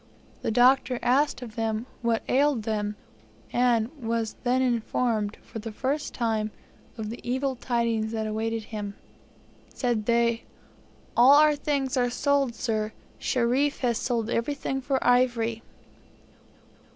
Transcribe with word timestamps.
The 0.41 0.49
Doctor 0.49 0.97
asked 1.03 1.43
of 1.43 1.55
them 1.55 1.85
what 2.01 2.23
ailed 2.27 2.63
them, 2.63 2.95
and 3.53 3.91
was 4.03 4.35
then 4.43 4.63
informed, 4.63 5.37
for 5.43 5.59
the 5.59 5.71
first 5.71 6.11
time, 6.11 6.49
of 6.97 7.11
the 7.11 7.19
evil 7.21 7.55
tidings 7.55 8.11
that 8.11 8.25
awaited 8.25 8.63
him. 8.63 8.95
Said 9.71 10.07
they, 10.07 10.45
"All 11.15 11.33
our 11.35 11.55
things 11.55 11.97
are 11.97 12.09
sold, 12.09 12.55
sir; 12.55 12.93
Sherif 13.19 13.81
has 13.81 13.99
sold 13.99 14.31
everything 14.31 14.81
for 14.81 14.97
ivory." 15.05 15.61